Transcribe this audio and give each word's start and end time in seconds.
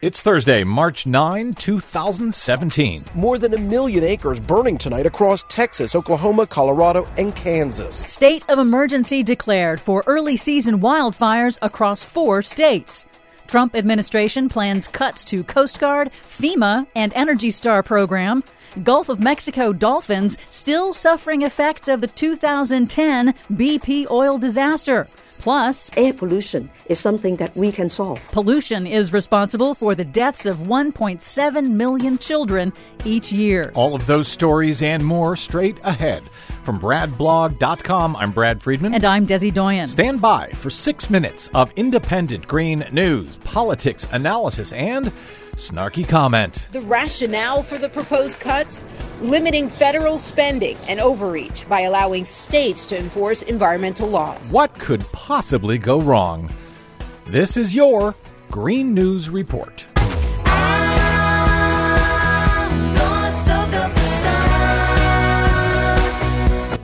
It's 0.00 0.22
Thursday, 0.22 0.62
March 0.62 1.06
9, 1.06 1.54
2017. 1.54 3.02
More 3.16 3.36
than 3.36 3.52
a 3.52 3.58
million 3.58 4.04
acres 4.04 4.38
burning 4.38 4.78
tonight 4.78 5.06
across 5.06 5.42
Texas, 5.48 5.96
Oklahoma, 5.96 6.46
Colorado, 6.46 7.04
and 7.18 7.34
Kansas. 7.34 7.96
State 7.96 8.48
of 8.48 8.60
emergency 8.60 9.24
declared 9.24 9.80
for 9.80 10.04
early 10.06 10.36
season 10.36 10.80
wildfires 10.80 11.58
across 11.62 12.04
four 12.04 12.42
states. 12.42 13.06
Trump 13.48 13.74
administration 13.74 14.48
plans 14.48 14.86
cuts 14.86 15.24
to 15.24 15.42
Coast 15.42 15.80
Guard, 15.80 16.12
FEMA, 16.12 16.86
and 16.94 17.12
Energy 17.16 17.50
Star 17.50 17.82
program. 17.82 18.44
Gulf 18.84 19.08
of 19.08 19.20
Mexico 19.20 19.72
dolphins 19.72 20.36
still 20.50 20.92
suffering 20.92 21.42
effects 21.42 21.88
of 21.88 22.02
the 22.02 22.06
2010 22.06 23.34
BP 23.52 24.10
oil 24.10 24.36
disaster. 24.36 25.06
Plus, 25.38 25.90
air 25.96 26.12
pollution 26.12 26.68
is 26.86 26.98
something 26.98 27.36
that 27.36 27.56
we 27.56 27.72
can 27.72 27.88
solve. 27.88 28.22
Pollution 28.32 28.86
is 28.86 29.12
responsible 29.12 29.74
for 29.74 29.94
the 29.94 30.04
deaths 30.04 30.44
of 30.46 30.56
1.7 30.58 31.70
million 31.70 32.18
children 32.18 32.72
each 33.04 33.32
year. 33.32 33.72
All 33.74 33.94
of 33.94 34.06
those 34.06 34.28
stories 34.28 34.82
and 34.82 35.04
more 35.04 35.36
straight 35.36 35.78
ahead. 35.84 36.22
From 36.68 36.80
BradBlog.com, 36.80 38.14
I'm 38.16 38.30
Brad 38.30 38.60
Friedman. 38.60 38.92
And 38.92 39.02
I'm 39.02 39.26
Desi 39.26 39.50
Doyen. 39.50 39.88
Stand 39.88 40.20
by 40.20 40.50
for 40.50 40.68
six 40.68 41.08
minutes 41.08 41.48
of 41.54 41.72
independent 41.76 42.46
green 42.46 42.86
news, 42.92 43.36
politics, 43.36 44.06
analysis, 44.12 44.70
and 44.72 45.10
snarky 45.52 46.06
comment. 46.06 46.66
The 46.72 46.82
rationale 46.82 47.62
for 47.62 47.78
the 47.78 47.88
proposed 47.88 48.40
cuts? 48.40 48.84
Limiting 49.22 49.70
federal 49.70 50.18
spending 50.18 50.76
and 50.86 51.00
overreach 51.00 51.66
by 51.70 51.80
allowing 51.80 52.26
states 52.26 52.84
to 52.84 52.98
enforce 52.98 53.40
environmental 53.40 54.06
laws. 54.06 54.52
What 54.52 54.78
could 54.78 55.00
possibly 55.10 55.78
go 55.78 55.98
wrong? 56.02 56.52
This 57.24 57.56
is 57.56 57.74
your 57.74 58.14
Green 58.50 58.92
News 58.92 59.30
Report. 59.30 59.86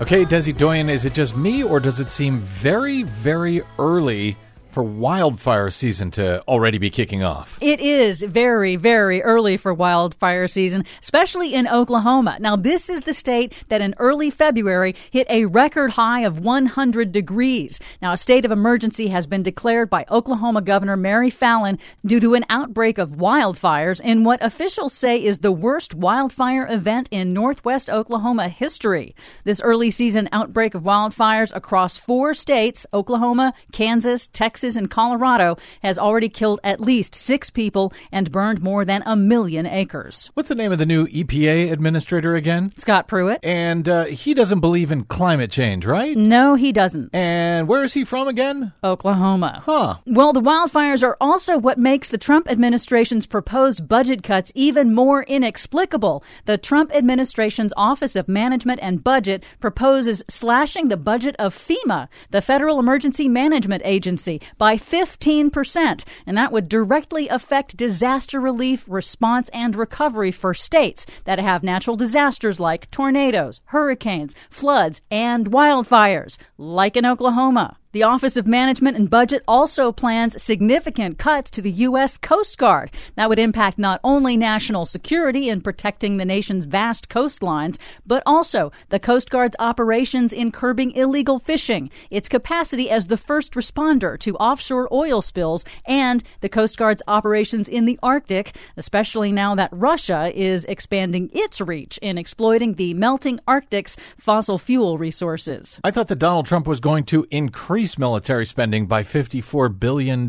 Okay, 0.00 0.24
Desi 0.24 0.56
Doyen, 0.56 0.88
is 0.88 1.04
it 1.04 1.12
just 1.12 1.36
me, 1.36 1.64
or 1.64 1.80
does 1.80 1.98
it 1.98 2.12
seem 2.12 2.38
very, 2.42 3.02
very 3.02 3.62
early 3.80 4.36
for 4.70 4.82
wildfire 4.82 5.70
season 5.70 6.10
to 6.12 6.42
already 6.42 6.78
be 6.78 6.90
kicking 6.90 7.22
off. 7.22 7.58
It 7.60 7.80
is 7.80 8.22
very, 8.22 8.76
very 8.76 9.22
early 9.22 9.56
for 9.56 9.72
wildfire 9.72 10.46
season, 10.48 10.84
especially 11.02 11.54
in 11.54 11.66
Oklahoma. 11.66 12.36
Now, 12.40 12.56
this 12.56 12.90
is 12.90 13.02
the 13.02 13.14
state 13.14 13.52
that 13.68 13.80
in 13.80 13.94
early 13.98 14.30
February 14.30 14.94
hit 15.10 15.26
a 15.30 15.46
record 15.46 15.92
high 15.92 16.20
of 16.20 16.40
100 16.40 17.12
degrees. 17.12 17.80
Now, 18.02 18.12
a 18.12 18.16
state 18.16 18.44
of 18.44 18.50
emergency 18.50 19.08
has 19.08 19.26
been 19.26 19.42
declared 19.42 19.88
by 19.88 20.04
Oklahoma 20.10 20.62
Governor 20.62 20.96
Mary 20.96 21.30
Fallin 21.30 21.78
due 22.04 22.20
to 22.20 22.34
an 22.34 22.44
outbreak 22.50 22.98
of 22.98 23.12
wildfires 23.12 24.00
in 24.00 24.24
what 24.24 24.44
officials 24.44 24.92
say 24.92 25.22
is 25.22 25.38
the 25.38 25.52
worst 25.52 25.94
wildfire 25.94 26.66
event 26.68 27.08
in 27.10 27.32
northwest 27.32 27.88
Oklahoma 27.90 28.48
history. 28.48 29.14
This 29.44 29.60
early 29.60 29.90
season 29.90 30.28
outbreak 30.32 30.74
of 30.74 30.82
wildfires 30.82 31.54
across 31.54 31.96
four 31.96 32.34
states 32.34 32.86
Oklahoma, 32.92 33.54
Kansas, 33.72 34.28
Texas, 34.28 34.57
Texas 34.58 34.74
and 34.74 34.90
Colorado 34.90 35.56
has 35.84 36.00
already 36.00 36.28
killed 36.28 36.58
at 36.64 36.80
least 36.80 37.14
six 37.14 37.48
people 37.48 37.92
and 38.10 38.32
burned 38.32 38.60
more 38.60 38.84
than 38.84 39.04
a 39.06 39.14
million 39.14 39.66
acres. 39.66 40.32
What's 40.34 40.48
the 40.48 40.56
name 40.56 40.72
of 40.72 40.78
the 40.78 40.86
new 40.86 41.06
EPA 41.06 41.70
administrator 41.70 42.34
again? 42.34 42.72
Scott 42.76 43.06
Pruitt. 43.06 43.38
And 43.44 43.88
uh, 43.88 44.06
he 44.06 44.34
doesn't 44.34 44.58
believe 44.58 44.90
in 44.90 45.04
climate 45.04 45.52
change, 45.52 45.86
right? 45.86 46.16
No, 46.16 46.56
he 46.56 46.72
doesn't. 46.72 47.14
And 47.14 47.68
where 47.68 47.84
is 47.84 47.92
he 47.94 48.04
from 48.04 48.26
again? 48.26 48.72
Oklahoma. 48.82 49.62
Huh. 49.64 49.98
Well, 50.06 50.32
the 50.32 50.40
wildfires 50.40 51.04
are 51.04 51.16
also 51.20 51.56
what 51.56 51.78
makes 51.78 52.08
the 52.08 52.18
Trump 52.18 52.50
administration's 52.50 53.26
proposed 53.26 53.86
budget 53.86 54.24
cuts 54.24 54.50
even 54.56 54.92
more 54.92 55.22
inexplicable. 55.22 56.24
The 56.46 56.58
Trump 56.58 56.92
administration's 56.92 57.72
Office 57.76 58.16
of 58.16 58.26
Management 58.26 58.80
and 58.82 59.04
Budget 59.04 59.44
proposes 59.60 60.24
slashing 60.28 60.88
the 60.88 60.96
budget 60.96 61.36
of 61.38 61.54
FEMA, 61.54 62.08
the 62.32 62.40
Federal 62.40 62.80
Emergency 62.80 63.28
Management 63.28 63.82
Agency, 63.84 64.40
by 64.56 64.76
15%, 64.76 66.04
and 66.26 66.36
that 66.36 66.52
would 66.52 66.68
directly 66.68 67.28
affect 67.28 67.76
disaster 67.76 68.40
relief, 68.40 68.84
response, 68.88 69.48
and 69.50 69.76
recovery 69.76 70.32
for 70.32 70.54
states 70.54 71.04
that 71.24 71.38
have 71.38 71.62
natural 71.62 71.96
disasters 71.96 72.58
like 72.58 72.90
tornadoes, 72.90 73.60
hurricanes, 73.66 74.34
floods, 74.48 75.00
and 75.10 75.50
wildfires, 75.50 76.38
like 76.56 76.96
in 76.96 77.04
Oklahoma. 77.04 77.76
The 77.92 78.02
Office 78.02 78.36
of 78.36 78.46
Management 78.46 78.98
and 78.98 79.08
Budget 79.08 79.42
also 79.48 79.92
plans 79.92 80.42
significant 80.42 81.16
cuts 81.16 81.50
to 81.52 81.62
the 81.62 81.70
U.S. 81.70 82.18
Coast 82.18 82.58
Guard. 82.58 82.90
That 83.14 83.30
would 83.30 83.38
impact 83.38 83.78
not 83.78 83.98
only 84.04 84.36
national 84.36 84.84
security 84.84 85.48
in 85.48 85.62
protecting 85.62 86.18
the 86.18 86.26
nation's 86.26 86.66
vast 86.66 87.08
coastlines, 87.08 87.78
but 88.04 88.22
also 88.26 88.72
the 88.90 88.98
Coast 88.98 89.30
Guard's 89.30 89.56
operations 89.58 90.34
in 90.34 90.52
curbing 90.52 90.90
illegal 90.90 91.38
fishing, 91.38 91.88
its 92.10 92.28
capacity 92.28 92.90
as 92.90 93.06
the 93.06 93.16
first 93.16 93.54
responder 93.54 94.18
to 94.20 94.36
offshore 94.36 94.86
oil 94.92 95.22
spills, 95.22 95.64
and 95.86 96.22
the 96.42 96.50
Coast 96.50 96.76
Guard's 96.76 97.02
operations 97.08 97.70
in 97.70 97.86
the 97.86 97.98
Arctic, 98.02 98.54
especially 98.76 99.32
now 99.32 99.54
that 99.54 99.70
Russia 99.72 100.30
is 100.34 100.66
expanding 100.66 101.30
its 101.32 101.58
reach 101.58 101.96
in 102.02 102.18
exploiting 102.18 102.74
the 102.74 102.92
melting 102.92 103.40
Arctic's 103.48 103.96
fossil 104.18 104.58
fuel 104.58 104.98
resources. 104.98 105.80
I 105.82 105.90
thought 105.90 106.08
that 106.08 106.16
Donald 106.16 106.44
Trump 106.44 106.66
was 106.66 106.80
going 106.80 107.04
to 107.04 107.26
increase 107.30 107.77
increase 107.78 107.96
military 107.96 108.44
spending 108.44 108.86
by 108.86 109.04
$54 109.04 109.78
billion. 109.78 110.28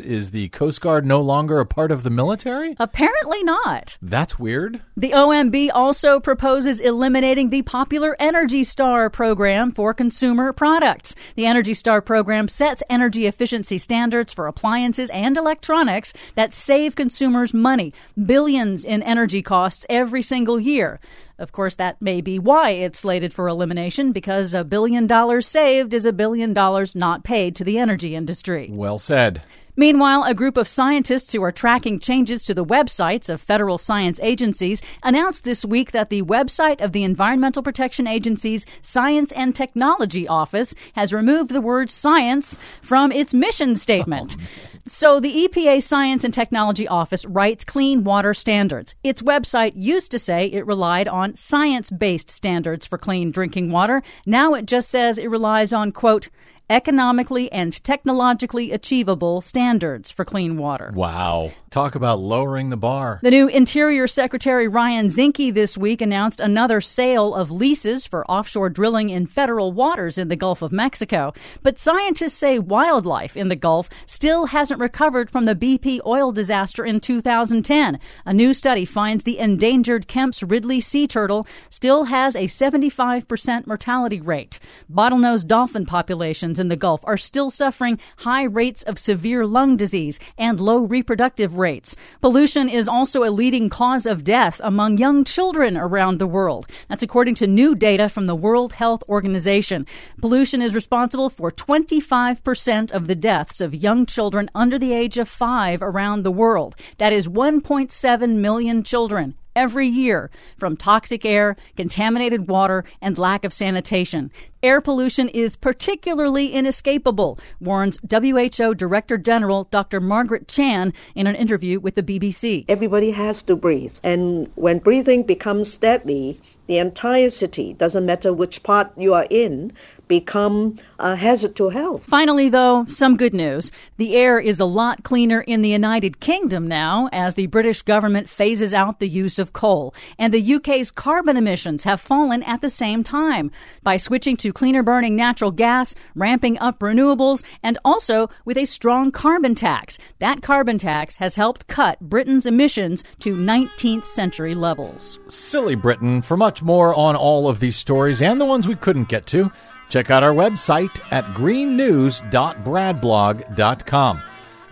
Is 0.00 0.30
the 0.30 0.48
Coast 0.50 0.80
Guard 0.80 1.04
no 1.04 1.20
longer 1.20 1.58
a 1.58 1.66
part 1.66 1.90
of 1.90 2.04
the 2.04 2.10
military? 2.10 2.76
Apparently 2.78 3.42
not. 3.42 3.98
That's 4.00 4.38
weird. 4.38 4.80
The 4.96 5.10
OMB 5.10 5.70
also 5.74 6.20
proposes 6.20 6.78
eliminating 6.78 7.50
the 7.50 7.62
popular 7.62 8.14
Energy 8.20 8.62
Star 8.62 9.10
program 9.10 9.72
for 9.72 9.92
consumer 9.92 10.52
products. 10.52 11.16
The 11.34 11.46
Energy 11.46 11.74
Star 11.74 12.00
program 12.00 12.46
sets 12.46 12.84
energy 12.88 13.26
efficiency 13.26 13.78
standards 13.78 14.32
for 14.32 14.46
appliances 14.46 15.10
and 15.10 15.36
electronics 15.36 16.12
that 16.36 16.54
save 16.54 16.94
consumers 16.94 17.52
money, 17.52 17.92
billions 18.24 18.84
in 18.84 19.02
energy 19.02 19.42
costs 19.42 19.84
every 19.90 20.22
single 20.22 20.60
year. 20.60 21.00
Of 21.36 21.50
course, 21.50 21.74
that 21.76 22.00
may 22.00 22.20
be 22.20 22.38
why 22.38 22.70
it's 22.70 23.00
slated 23.00 23.34
for 23.34 23.48
elimination, 23.48 24.12
because 24.12 24.54
a 24.54 24.62
billion 24.62 25.08
dollars 25.08 25.48
saved 25.48 25.92
is 25.92 26.06
a 26.06 26.12
billion 26.12 26.52
dollars 26.54 26.83
not 26.92 27.22
paid 27.22 27.54
to 27.56 27.64
the 27.64 27.78
energy 27.78 28.16
industry. 28.16 28.68
Well 28.72 28.98
said. 28.98 29.42
Meanwhile, 29.76 30.22
a 30.22 30.34
group 30.34 30.56
of 30.56 30.68
scientists 30.68 31.32
who 31.32 31.42
are 31.42 31.50
tracking 31.50 31.98
changes 31.98 32.44
to 32.44 32.54
the 32.54 32.64
websites 32.64 33.28
of 33.28 33.40
federal 33.40 33.76
science 33.76 34.20
agencies 34.22 34.80
announced 35.02 35.42
this 35.42 35.64
week 35.64 35.90
that 35.90 36.10
the 36.10 36.22
website 36.22 36.80
of 36.80 36.92
the 36.92 37.02
Environmental 37.02 37.62
Protection 37.62 38.06
Agency's 38.06 38.66
Science 38.82 39.32
and 39.32 39.52
Technology 39.52 40.28
Office 40.28 40.74
has 40.92 41.12
removed 41.12 41.50
the 41.50 41.60
word 41.60 41.90
science 41.90 42.56
from 42.82 43.10
its 43.10 43.34
mission 43.34 43.74
statement. 43.74 44.36
Oh, 44.38 44.44
so 44.86 45.18
the 45.18 45.48
EPA 45.48 45.82
Science 45.82 46.22
and 46.22 46.32
Technology 46.32 46.86
Office 46.86 47.24
writes 47.24 47.64
clean 47.64 48.04
water 48.04 48.32
standards. 48.32 48.94
Its 49.02 49.22
website 49.22 49.72
used 49.74 50.12
to 50.12 50.18
say 50.20 50.46
it 50.46 50.66
relied 50.66 51.08
on 51.08 51.34
science 51.34 51.90
based 51.90 52.30
standards 52.30 52.86
for 52.86 52.98
clean 52.98 53.32
drinking 53.32 53.72
water. 53.72 54.02
Now 54.24 54.54
it 54.54 54.66
just 54.66 54.90
says 54.90 55.18
it 55.18 55.30
relies 55.30 55.72
on, 55.72 55.90
quote, 55.90 56.28
economically 56.70 57.50
and 57.52 57.82
technologically 57.84 58.72
achievable 58.72 59.40
standards 59.40 60.10
for 60.10 60.24
clean 60.24 60.56
water. 60.56 60.92
Wow. 60.94 61.52
Talk 61.70 61.94
about 61.94 62.20
lowering 62.20 62.70
the 62.70 62.76
bar. 62.76 63.20
The 63.22 63.30
new 63.30 63.48
Interior 63.48 64.06
Secretary 64.06 64.68
Ryan 64.68 65.08
Zinke 65.08 65.52
this 65.52 65.76
week 65.76 66.00
announced 66.00 66.40
another 66.40 66.80
sale 66.80 67.34
of 67.34 67.50
leases 67.50 68.06
for 68.06 68.24
offshore 68.30 68.70
drilling 68.70 69.10
in 69.10 69.26
federal 69.26 69.72
waters 69.72 70.16
in 70.16 70.28
the 70.28 70.36
Gulf 70.36 70.62
of 70.62 70.72
Mexico. 70.72 71.32
But 71.62 71.78
scientists 71.78 72.34
say 72.34 72.58
wildlife 72.58 73.36
in 73.36 73.48
the 73.48 73.56
Gulf 73.56 73.90
still 74.06 74.46
hasn't 74.46 74.80
recovered 74.80 75.30
from 75.30 75.44
the 75.44 75.54
BP 75.54 76.00
oil 76.06 76.32
disaster 76.32 76.84
in 76.84 77.00
2010. 77.00 77.98
A 78.24 78.32
new 78.32 78.54
study 78.54 78.84
finds 78.84 79.24
the 79.24 79.38
endangered 79.38 80.06
Kemp's 80.06 80.42
Ridley 80.42 80.80
sea 80.80 81.06
turtle 81.06 81.46
still 81.70 82.04
has 82.04 82.36
a 82.36 82.46
75% 82.46 83.66
mortality 83.66 84.20
rate. 84.20 84.58
Bottlenose 84.90 85.46
dolphin 85.46 85.86
populations 85.86 86.53
in 86.58 86.68
the 86.68 86.76
Gulf 86.76 87.00
are 87.04 87.16
still 87.16 87.50
suffering 87.50 87.98
high 88.18 88.44
rates 88.44 88.82
of 88.82 88.98
severe 88.98 89.46
lung 89.46 89.76
disease 89.76 90.18
and 90.38 90.60
low 90.60 90.84
reproductive 90.84 91.56
rates. 91.56 91.96
Pollution 92.20 92.68
is 92.68 92.88
also 92.88 93.24
a 93.24 93.30
leading 93.30 93.68
cause 93.68 94.06
of 94.06 94.24
death 94.24 94.60
among 94.64 94.98
young 94.98 95.24
children 95.24 95.76
around 95.76 96.18
the 96.18 96.26
world. 96.26 96.66
That's 96.88 97.02
according 97.02 97.36
to 97.36 97.46
new 97.46 97.74
data 97.74 98.08
from 98.08 98.26
the 98.26 98.34
World 98.34 98.74
Health 98.74 99.02
Organization. 99.08 99.86
Pollution 100.20 100.62
is 100.62 100.74
responsible 100.74 101.30
for 101.30 101.50
25% 101.50 102.92
of 102.92 103.06
the 103.06 103.14
deaths 103.14 103.60
of 103.60 103.74
young 103.74 104.06
children 104.06 104.50
under 104.54 104.78
the 104.78 104.92
age 104.92 105.18
of 105.18 105.28
five 105.28 105.82
around 105.82 106.22
the 106.22 106.30
world. 106.30 106.76
That 106.98 107.12
is 107.12 107.28
1.7 107.28 108.36
million 108.36 108.82
children 108.82 109.34
every 109.56 109.88
year 109.88 110.30
from 110.58 110.76
toxic 110.76 111.24
air, 111.24 111.56
contaminated 111.76 112.48
water, 112.48 112.84
and 113.00 113.18
lack 113.18 113.44
of 113.44 113.52
sanitation. 113.52 114.30
Air 114.62 114.80
pollution 114.80 115.28
is 115.28 115.56
particularly 115.56 116.52
inescapable, 116.52 117.38
warns 117.60 117.98
WHO 118.10 118.74
Director 118.74 119.18
General 119.18 119.64
Dr. 119.64 120.00
Margaret 120.00 120.48
Chan 120.48 120.92
in 121.14 121.26
an 121.26 121.34
interview 121.34 121.78
with 121.78 121.94
the 121.94 122.02
BBC. 122.02 122.64
Everybody 122.68 123.10
has 123.10 123.42
to 123.44 123.56
breathe. 123.56 123.92
And 124.02 124.50
when 124.54 124.78
breathing 124.78 125.24
becomes 125.24 125.76
deadly, 125.76 126.38
the 126.66 126.78
entire 126.78 127.28
city, 127.28 127.74
doesn't 127.74 128.06
matter 128.06 128.32
which 128.32 128.62
part 128.62 128.92
you 128.96 129.12
are 129.12 129.26
in, 129.28 129.72
become 130.08 130.78
a 130.98 131.16
hazard 131.16 131.56
to 131.56 131.68
health. 131.68 132.04
Finally, 132.04 132.48
though, 132.48 132.84
some 132.88 133.16
good 133.16 133.34
news. 133.34 133.72
The 133.96 134.14
air 134.14 134.38
is 134.38 134.60
a 134.60 134.64
lot 134.64 135.04
cleaner 135.04 135.40
in 135.40 135.62
the 135.62 135.68
United 135.68 136.20
Kingdom 136.20 136.68
now 136.68 137.08
as 137.12 137.34
the 137.34 137.46
British 137.46 137.82
government 137.82 138.28
phases 138.28 138.74
out 138.74 139.00
the 139.00 139.08
use 139.08 139.38
of 139.38 139.52
coal. 139.52 139.94
And 140.18 140.32
the 140.32 140.54
UK's 140.54 140.90
carbon 140.90 141.36
emissions 141.36 141.84
have 141.84 142.00
fallen 142.00 142.42
at 142.42 142.60
the 142.60 142.70
same 142.70 143.02
time 143.02 143.50
by 143.82 143.96
switching 143.96 144.36
to 144.38 144.52
cleaner 144.52 144.82
burning 144.82 145.16
natural 145.16 145.50
gas, 145.50 145.94
ramping 146.14 146.58
up 146.58 146.78
renewables, 146.80 147.42
and 147.62 147.78
also 147.84 148.28
with 148.44 148.56
a 148.56 148.64
strong 148.64 149.10
carbon 149.10 149.54
tax. 149.54 149.98
That 150.18 150.42
carbon 150.42 150.78
tax 150.78 151.16
has 151.16 151.34
helped 151.34 151.66
cut 151.66 152.00
Britain's 152.00 152.46
emissions 152.46 153.04
to 153.20 153.34
19th 153.34 154.06
century 154.06 154.54
levels. 154.54 155.18
Silly 155.28 155.74
Britain. 155.74 156.22
For 156.22 156.36
much 156.36 156.62
more 156.62 156.94
on 156.94 157.16
all 157.16 157.48
of 157.48 157.60
these 157.60 157.76
stories 157.76 158.22
and 158.22 158.40
the 158.40 158.44
ones 158.44 158.68
we 158.68 158.74
couldn't 158.74 159.08
get 159.08 159.26
to, 159.26 159.50
Check 159.88 160.10
out 160.10 160.24
our 160.24 160.32
website 160.32 161.00
at 161.12 161.24
greennews.bradblog.com. 161.34 164.22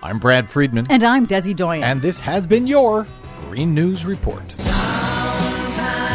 I'm 0.03 0.19
Brad 0.19 0.51
Friedman. 0.51 0.87
And 0.91 1.05
I'm 1.05 1.27
Desi 1.27 1.55
Doyen. 1.55 1.85
And 1.85 2.03
this 2.03 2.19
has 2.21 2.47
been 2.47 2.67
your 2.67 3.07
Green 3.43 3.75
News 3.75 4.05
Report. 4.05 4.45
Sometimes. 4.47 6.12